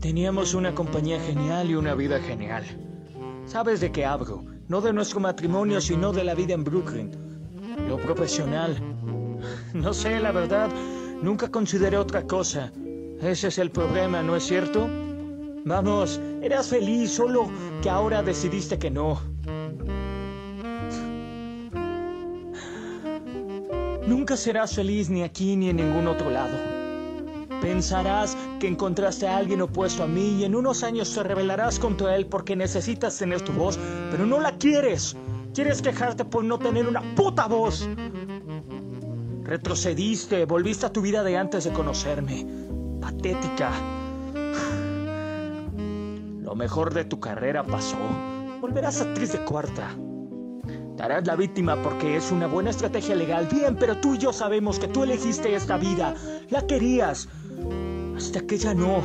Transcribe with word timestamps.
Teníamos 0.00 0.54
una 0.54 0.74
compañía 0.74 1.20
genial 1.20 1.70
y 1.70 1.74
una 1.74 1.94
vida 1.94 2.18
genial. 2.20 2.64
¿Sabes 3.44 3.80
de 3.80 3.92
qué 3.92 4.06
hablo? 4.06 4.42
No 4.68 4.80
de 4.80 4.94
nuestro 4.94 5.20
matrimonio, 5.20 5.82
sino 5.82 6.14
de 6.14 6.24
la 6.24 6.34
vida 6.34 6.54
en 6.54 6.64
Brooklyn. 6.64 7.25
Lo 7.88 7.96
profesional. 7.98 8.76
No 9.74 9.92
sé, 9.92 10.18
la 10.20 10.32
verdad, 10.32 10.70
nunca 11.22 11.50
consideré 11.50 11.96
otra 11.96 12.22
cosa. 12.26 12.72
Ese 13.20 13.48
es 13.48 13.58
el 13.58 13.70
problema, 13.70 14.22
¿no 14.22 14.36
es 14.36 14.44
cierto? 14.44 14.88
Vamos, 15.64 16.20
eras 16.42 16.68
feliz, 16.68 17.12
solo 17.12 17.50
que 17.82 17.90
ahora 17.90 18.22
decidiste 18.22 18.78
que 18.78 18.90
no. 18.90 19.20
Nunca 24.06 24.36
serás 24.36 24.74
feliz 24.74 25.10
ni 25.10 25.22
aquí 25.22 25.56
ni 25.56 25.70
en 25.70 25.76
ningún 25.76 26.06
otro 26.06 26.30
lado. 26.30 26.56
Pensarás 27.60 28.36
que 28.60 28.68
encontraste 28.68 29.26
a 29.26 29.36
alguien 29.36 29.62
opuesto 29.62 30.04
a 30.04 30.06
mí 30.06 30.36
y 30.38 30.44
en 30.44 30.54
unos 30.54 30.84
años 30.84 31.12
te 31.12 31.22
rebelarás 31.22 31.78
contra 31.78 32.14
él 32.14 32.26
porque 32.26 32.54
necesitas 32.54 33.18
tener 33.18 33.40
tu 33.40 33.52
voz, 33.52 33.78
pero 34.10 34.26
no 34.26 34.38
la 34.38 34.56
quieres. 34.58 35.16
Quieres 35.56 35.80
quejarte 35.80 36.22
por 36.22 36.44
no 36.44 36.58
tener 36.58 36.86
una 36.86 37.00
puta 37.14 37.46
voz. 37.46 37.88
Retrocediste, 39.42 40.44
volviste 40.44 40.84
a 40.84 40.92
tu 40.92 41.00
vida 41.00 41.22
de 41.22 41.38
antes 41.38 41.64
de 41.64 41.72
conocerme. 41.72 42.46
Patética. 43.00 43.72
Lo 46.42 46.54
mejor 46.54 46.92
de 46.92 47.06
tu 47.06 47.18
carrera 47.18 47.64
pasó. 47.64 47.96
Volverás 48.60 49.00
actriz 49.00 49.32
de 49.32 49.38
cuarta. 49.46 49.96
Darás 50.94 51.26
la 51.26 51.36
víctima 51.36 51.82
porque 51.82 52.18
es 52.18 52.30
una 52.30 52.48
buena 52.48 52.68
estrategia 52.68 53.14
legal. 53.14 53.48
Bien, 53.50 53.76
pero 53.76 53.96
tú 53.96 54.16
y 54.16 54.18
yo 54.18 54.34
sabemos 54.34 54.78
que 54.78 54.88
tú 54.88 55.04
elegiste 55.04 55.54
esta 55.54 55.78
vida. 55.78 56.14
La 56.50 56.66
querías. 56.66 57.30
Hasta 58.14 58.42
que 58.42 58.58
ya 58.58 58.74
no. 58.74 59.00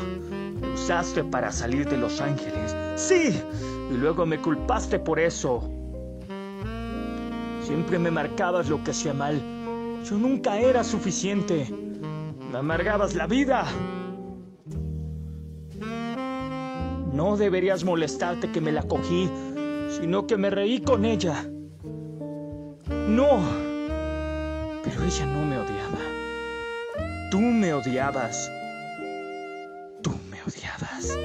Me 0.60 0.74
usaste 0.74 1.24
para 1.24 1.50
salir 1.50 1.88
de 1.90 1.96
Los 1.96 2.20
Ángeles. 2.20 2.76
Sí. 2.98 3.42
Y 3.90 3.94
luego 3.94 4.26
me 4.26 4.38
culpaste 4.38 5.00
por 5.00 5.18
eso. 5.18 5.81
Siempre 7.72 7.98
me 8.00 8.12
marcabas 8.12 8.68
lo 8.68 8.84
que 8.84 8.92
hacía 8.92 9.14
mal. 9.14 9.42
Yo 10.04 10.18
nunca 10.18 10.60
era 10.60 10.84
suficiente. 10.84 11.74
Me 12.52 12.58
amargabas 12.58 13.16
la 13.16 13.28
vida. 13.28 13.66
No 17.14 17.38
deberías 17.38 17.86
molestarte 17.86 18.52
que 18.52 18.60
me 18.60 18.74
la 18.74 18.84
cogí, 18.84 19.30
sino 19.88 20.28
que 20.28 20.36
me 20.36 20.50
reí 20.50 20.82
con 20.82 21.06
ella. 21.06 21.46
No. 23.08 23.40
Pero 24.84 25.04
ella 25.06 25.26
no 25.28 25.46
me 25.46 25.58
odiaba. 25.58 26.00
Tú 27.32 27.40
me 27.40 27.74
odiabas. 27.74 28.52
Tú 30.02 30.12
me 30.30 30.44
odiabas. 30.44 31.18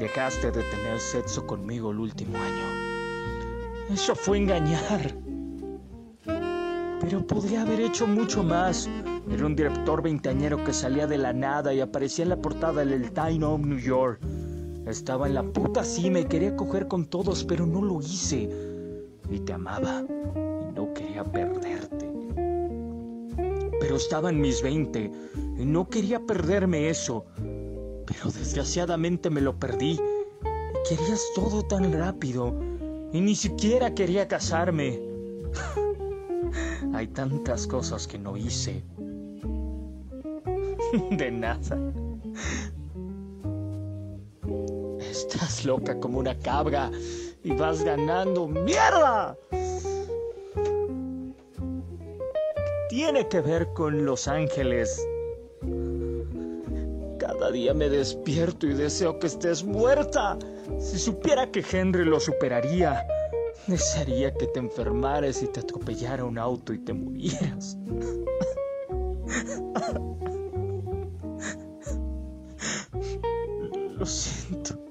Dejaste 0.00 0.50
de 0.50 0.64
tener 0.64 0.98
sexo 0.98 1.46
conmigo 1.46 1.92
el 1.92 2.00
último 2.00 2.36
año. 2.36 2.87
Eso 3.90 4.14
fue 4.14 4.38
engañar. 4.38 5.14
Pero 7.00 7.26
podría 7.26 7.62
haber 7.62 7.80
hecho 7.80 8.06
mucho 8.06 8.42
más. 8.42 8.88
Era 9.30 9.46
un 9.46 9.56
director 9.56 10.02
veinteañero 10.02 10.62
que 10.62 10.72
salía 10.72 11.06
de 11.06 11.16
la 11.16 11.32
nada 11.32 11.72
y 11.72 11.80
aparecía 11.80 12.24
en 12.24 12.28
la 12.30 12.36
portada 12.36 12.84
del 12.84 13.10
Time 13.12 13.44
of 13.44 13.60
New 13.60 13.78
York. 13.78 14.20
Estaba 14.86 15.26
en 15.26 15.34
la 15.34 15.42
puta 15.42 15.84
cima 15.84 16.20
y 16.20 16.24
quería 16.24 16.54
coger 16.56 16.86
con 16.86 17.06
todos, 17.06 17.44
pero 17.44 17.66
no 17.66 17.82
lo 17.82 18.00
hice. 18.00 18.50
Y 19.30 19.40
te 19.40 19.52
amaba 19.52 20.02
y 20.04 20.72
no 20.74 20.92
quería 20.92 21.24
perderte. 21.24 22.10
Pero 23.80 23.96
estaba 23.96 24.30
en 24.30 24.40
mis 24.40 24.62
veinte 24.62 25.10
y 25.58 25.64
no 25.64 25.88
quería 25.88 26.20
perderme 26.20 26.90
eso. 26.90 27.24
Pero 27.36 28.30
desgraciadamente 28.34 29.30
me 29.30 29.40
lo 29.40 29.58
perdí. 29.58 29.98
Querías 30.88 31.22
todo 31.34 31.62
tan 31.62 31.92
rápido 31.92 32.54
y 33.12 33.20
ni 33.20 33.34
siquiera 33.34 33.94
quería 33.94 34.28
casarme. 34.28 35.00
Hay 36.94 37.08
tantas 37.08 37.66
cosas 37.66 38.06
que 38.06 38.18
no 38.18 38.36
hice. 38.36 38.82
De 41.10 41.30
nada. 41.30 41.76
Estás 45.00 45.64
loca 45.64 45.98
como 46.00 46.18
una 46.18 46.36
cabra 46.38 46.90
y 47.42 47.52
vas 47.52 47.82
ganando. 47.82 48.46
¡Mierda! 48.46 49.36
Tiene 52.88 53.28
que 53.28 53.40
ver 53.40 53.68
con 53.74 54.04
Los 54.04 54.28
Ángeles. 54.28 55.06
Cada 57.28 57.50
día 57.50 57.74
me 57.74 57.90
despierto 57.90 58.66
y 58.66 58.72
deseo 58.72 59.18
que 59.18 59.26
estés 59.26 59.62
muerta. 59.62 60.38
Si 60.80 60.98
supiera 60.98 61.50
que 61.50 61.62
Henry 61.70 62.06
lo 62.06 62.18
superaría, 62.20 63.06
desearía 63.66 64.32
que 64.32 64.46
te 64.46 64.60
enfermaras 64.60 65.42
y 65.42 65.48
te 65.48 65.60
atropellara 65.60 66.24
un 66.24 66.38
auto 66.38 66.72
y 66.72 66.78
te 66.78 66.94
murieras. 66.94 67.76
Lo 73.98 74.06
siento. 74.06 74.87